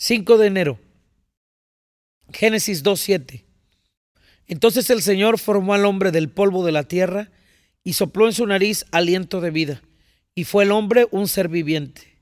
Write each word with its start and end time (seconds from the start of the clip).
5 0.00 0.38
de 0.38 0.46
enero. 0.46 0.78
Génesis 2.32 2.84
2.7. 2.84 3.44
Entonces 4.46 4.90
el 4.90 5.02
Señor 5.02 5.40
formó 5.40 5.74
al 5.74 5.84
hombre 5.84 6.12
del 6.12 6.30
polvo 6.30 6.64
de 6.64 6.70
la 6.70 6.84
tierra 6.84 7.32
y 7.82 7.94
sopló 7.94 8.26
en 8.26 8.32
su 8.32 8.46
nariz 8.46 8.86
aliento 8.92 9.40
de 9.40 9.50
vida, 9.50 9.82
y 10.36 10.44
fue 10.44 10.64
el 10.64 10.70
hombre 10.70 11.08
un 11.10 11.26
ser 11.26 11.48
viviente. 11.48 12.16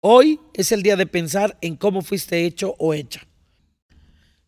Hoy 0.00 0.40
es 0.54 0.72
el 0.72 0.82
día 0.82 0.96
de 0.96 1.06
pensar 1.06 1.56
en 1.60 1.76
cómo 1.76 2.02
fuiste 2.02 2.44
hecho 2.44 2.74
o 2.78 2.94
hecha. 2.94 3.28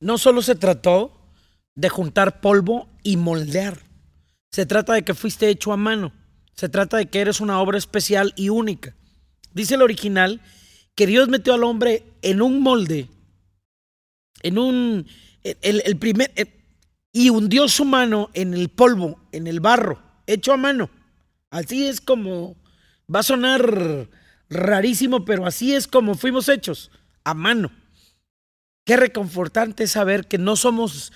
No 0.00 0.16
solo 0.16 0.40
se 0.40 0.54
trató 0.54 1.30
de 1.74 1.90
juntar 1.90 2.40
polvo 2.40 2.88
y 3.02 3.18
moldear, 3.18 3.78
se 4.50 4.64
trata 4.64 4.94
de 4.94 5.02
que 5.02 5.14
fuiste 5.14 5.48
hecho 5.48 5.72
a 5.72 5.76
mano, 5.76 6.14
se 6.54 6.70
trata 6.70 6.96
de 6.96 7.06
que 7.06 7.20
eres 7.20 7.40
una 7.40 7.60
obra 7.60 7.76
especial 7.76 8.32
y 8.36 8.48
única. 8.48 8.96
Dice 9.52 9.74
el 9.74 9.82
original 9.82 10.40
que 10.94 11.06
Dios 11.06 11.28
metió 11.28 11.54
al 11.54 11.64
hombre 11.64 12.04
en 12.22 12.42
un 12.42 12.60
molde, 12.60 13.08
en 14.42 14.58
un, 14.58 15.06
el, 15.42 15.96
primer, 15.98 16.32
y 17.12 17.30
hundió 17.30 17.68
su 17.68 17.84
mano 17.84 18.30
en 18.34 18.54
el 18.54 18.68
polvo, 18.68 19.20
en 19.32 19.46
el 19.46 19.60
barro, 19.60 20.02
hecho 20.26 20.52
a 20.52 20.56
mano. 20.56 20.90
Así 21.50 21.86
es 21.86 22.00
como, 22.00 22.56
va 23.12 23.20
a 23.20 23.24
sonar 23.24 24.08
rarísimo, 24.48 25.24
pero 25.24 25.46
así 25.46 25.74
es 25.74 25.86
como 25.86 26.14
fuimos 26.14 26.48
hechos, 26.48 26.90
a 27.24 27.34
mano. 27.34 27.70
Qué 28.84 28.96
reconfortante 28.96 29.86
saber 29.86 30.26
que 30.26 30.38
no 30.38 30.56
somos 30.56 31.12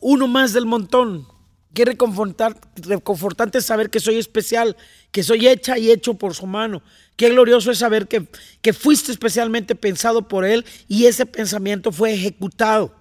uno 0.00 0.28
más 0.28 0.52
del 0.52 0.66
montón. 0.66 1.26
Qué 1.74 1.84
reconfortante 1.84 3.60
saber 3.60 3.90
que 3.90 4.00
soy 4.00 4.16
especial, 4.16 4.76
que 5.12 5.22
soy 5.22 5.46
hecha 5.46 5.78
y 5.78 5.90
hecho 5.90 6.14
por 6.14 6.34
su 6.34 6.46
mano. 6.46 6.82
Qué 7.16 7.30
glorioso 7.30 7.70
es 7.70 7.78
saber 7.78 8.08
que, 8.08 8.26
que 8.62 8.72
fuiste 8.72 9.12
especialmente 9.12 9.74
pensado 9.74 10.28
por 10.28 10.44
Él 10.44 10.64
y 10.88 11.06
ese 11.06 11.26
pensamiento 11.26 11.92
fue 11.92 12.14
ejecutado. 12.14 12.94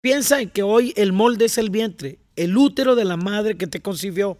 Piensa 0.00 0.40
en 0.40 0.50
que 0.50 0.62
hoy 0.62 0.92
el 0.96 1.12
molde 1.12 1.46
es 1.46 1.58
el 1.58 1.70
vientre, 1.70 2.18
el 2.36 2.56
útero 2.56 2.94
de 2.94 3.04
la 3.04 3.16
madre 3.16 3.56
que 3.56 3.66
te 3.66 3.80
concibió, 3.80 4.38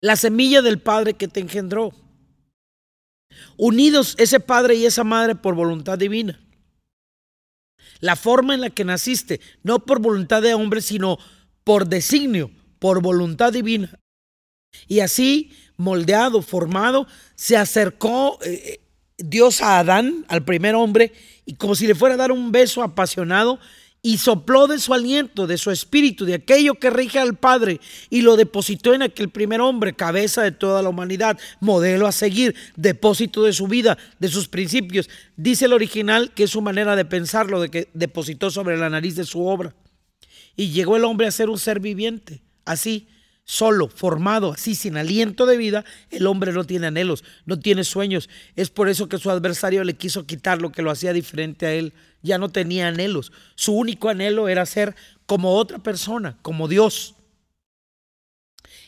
la 0.00 0.16
semilla 0.16 0.62
del 0.62 0.80
padre 0.80 1.14
que 1.14 1.28
te 1.28 1.40
engendró. 1.40 1.92
Unidos 3.56 4.14
ese 4.18 4.40
padre 4.40 4.76
y 4.76 4.86
esa 4.86 5.04
madre 5.04 5.34
por 5.34 5.54
voluntad 5.54 5.98
divina. 5.98 6.40
La 8.00 8.16
forma 8.16 8.54
en 8.54 8.60
la 8.60 8.70
que 8.70 8.84
naciste, 8.84 9.40
no 9.62 9.80
por 9.80 10.00
voluntad 10.00 10.42
de 10.42 10.54
hombre, 10.54 10.80
sino 10.80 11.18
por 11.64 11.86
designio, 11.86 12.50
por 12.78 13.02
voluntad 13.02 13.52
divina. 13.52 13.98
Y 14.86 15.00
así, 15.00 15.52
moldeado, 15.76 16.42
formado, 16.42 17.06
se 17.34 17.56
acercó 17.56 18.38
eh, 18.44 18.80
Dios 19.16 19.62
a 19.62 19.78
Adán, 19.78 20.24
al 20.28 20.44
primer 20.44 20.74
hombre, 20.74 21.12
y 21.44 21.54
como 21.54 21.74
si 21.74 21.86
le 21.86 21.94
fuera 21.94 22.14
a 22.14 22.18
dar 22.18 22.32
un 22.32 22.52
beso 22.52 22.82
apasionado, 22.82 23.58
y 24.02 24.18
sopló 24.18 24.66
de 24.66 24.78
su 24.78 24.94
aliento, 24.94 25.46
de 25.46 25.58
su 25.58 25.70
espíritu, 25.70 26.24
de 26.24 26.34
aquello 26.34 26.74
que 26.74 26.90
rige 26.90 27.18
al 27.18 27.36
Padre, 27.36 27.80
y 28.10 28.22
lo 28.22 28.36
depositó 28.36 28.94
en 28.94 29.02
aquel 29.02 29.28
primer 29.28 29.60
hombre, 29.60 29.94
cabeza 29.94 30.42
de 30.42 30.52
toda 30.52 30.82
la 30.82 30.88
humanidad, 30.88 31.38
modelo 31.60 32.06
a 32.06 32.12
seguir, 32.12 32.54
depósito 32.76 33.42
de 33.42 33.52
su 33.52 33.66
vida, 33.66 33.98
de 34.18 34.28
sus 34.28 34.48
principios. 34.48 35.10
Dice 35.36 35.64
el 35.64 35.72
original 35.72 36.32
que 36.32 36.44
es 36.44 36.50
su 36.50 36.62
manera 36.62 36.96
de 36.96 37.04
pensarlo, 37.04 37.60
de 37.60 37.70
que 37.70 37.88
depositó 37.92 38.50
sobre 38.50 38.76
la 38.76 38.88
nariz 38.88 39.16
de 39.16 39.24
su 39.24 39.44
obra. 39.44 39.74
Y 40.56 40.70
llegó 40.70 40.96
el 40.96 41.04
hombre 41.04 41.26
a 41.26 41.32
ser 41.32 41.50
un 41.50 41.58
ser 41.58 41.80
viviente, 41.80 42.42
así 42.64 43.08
solo, 43.48 43.88
formado, 43.88 44.52
así, 44.52 44.74
sin 44.74 44.98
aliento 44.98 45.46
de 45.46 45.56
vida, 45.56 45.82
el 46.10 46.26
hombre 46.26 46.52
no 46.52 46.64
tiene 46.64 46.88
anhelos, 46.88 47.24
no 47.46 47.58
tiene 47.58 47.82
sueños. 47.82 48.28
Es 48.56 48.68
por 48.68 48.90
eso 48.90 49.08
que 49.08 49.16
su 49.16 49.30
adversario 49.30 49.84
le 49.84 49.94
quiso 49.94 50.26
quitar 50.26 50.60
lo 50.60 50.70
que 50.70 50.82
lo 50.82 50.90
hacía 50.90 51.14
diferente 51.14 51.64
a 51.64 51.72
él. 51.72 51.94
Ya 52.22 52.36
no 52.36 52.50
tenía 52.50 52.88
anhelos. 52.88 53.32
Su 53.54 53.72
único 53.72 54.10
anhelo 54.10 54.48
era 54.48 54.66
ser 54.66 54.94
como 55.24 55.54
otra 55.54 55.78
persona, 55.78 56.36
como 56.42 56.68
Dios. 56.68 57.14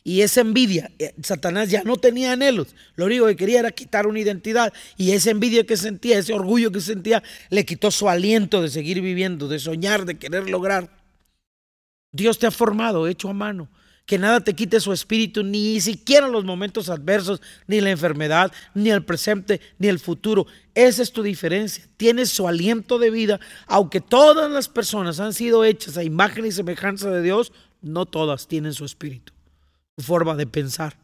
Y 0.04 0.20
esa 0.20 0.42
envidia, 0.42 0.90
eh, 0.98 1.14
Satanás 1.22 1.70
ya 1.70 1.82
no 1.82 1.96
tenía 1.96 2.32
anhelos. 2.32 2.74
Lo 2.96 3.06
único 3.06 3.26
que 3.28 3.36
quería 3.36 3.60
era 3.60 3.70
quitar 3.70 4.06
una 4.06 4.20
identidad. 4.20 4.74
Y 4.98 5.12
esa 5.12 5.30
envidia 5.30 5.64
que 5.64 5.78
sentía, 5.78 6.18
ese 6.18 6.34
orgullo 6.34 6.70
que 6.70 6.82
sentía, 6.82 7.22
le 7.48 7.64
quitó 7.64 7.90
su 7.90 8.10
aliento 8.10 8.60
de 8.60 8.68
seguir 8.68 9.00
viviendo, 9.00 9.48
de 9.48 9.58
soñar, 9.58 10.04
de 10.04 10.18
querer 10.18 10.50
lograr. 10.50 11.00
Dios 12.12 12.38
te 12.38 12.46
ha 12.46 12.50
formado, 12.50 13.08
hecho 13.08 13.30
a 13.30 13.32
mano 13.32 13.70
que 14.06 14.18
nada 14.18 14.40
te 14.40 14.54
quite 14.54 14.80
su 14.80 14.92
espíritu, 14.92 15.44
ni 15.44 15.80
siquiera 15.80 16.26
los 16.26 16.44
momentos 16.44 16.88
adversos, 16.88 17.40
ni 17.66 17.80
la 17.80 17.90
enfermedad, 17.90 18.52
ni 18.74 18.90
el 18.90 19.04
presente, 19.04 19.60
ni 19.78 19.88
el 19.88 20.00
futuro. 20.00 20.46
Esa 20.74 21.02
es 21.02 21.12
tu 21.12 21.22
diferencia. 21.22 21.86
Tienes 21.96 22.30
su 22.30 22.48
aliento 22.48 22.98
de 22.98 23.10
vida, 23.10 23.40
aunque 23.66 24.00
todas 24.00 24.50
las 24.50 24.68
personas 24.68 25.20
han 25.20 25.32
sido 25.32 25.64
hechas 25.64 25.96
a 25.96 26.04
imagen 26.04 26.44
y 26.44 26.52
semejanza 26.52 27.10
de 27.10 27.22
Dios, 27.22 27.52
no 27.82 28.06
todas 28.06 28.48
tienen 28.48 28.74
su 28.74 28.84
espíritu, 28.84 29.32
su 29.96 30.04
forma 30.04 30.34
de 30.34 30.46
pensar. 30.46 30.96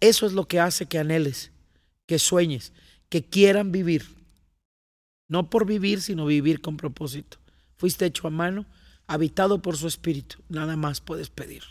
Eso 0.00 0.26
es 0.26 0.32
lo 0.32 0.46
que 0.46 0.60
hace 0.60 0.86
que 0.86 0.98
anheles, 0.98 1.52
que 2.06 2.18
sueñes, 2.18 2.72
que 3.08 3.24
quieran 3.24 3.72
vivir. 3.72 4.06
No 5.28 5.48
por 5.50 5.66
vivir, 5.66 6.00
sino 6.00 6.26
vivir 6.26 6.60
con 6.60 6.76
propósito. 6.76 7.38
Fuiste 7.76 8.06
hecho 8.06 8.26
a 8.26 8.30
mano 8.30 8.66
habitado 9.06 9.62
por 9.62 9.76
su 9.76 9.86
espíritu. 9.88 10.38
Nada 10.48 10.76
más 10.76 11.00
puedes 11.00 11.30
pedir. 11.30 11.62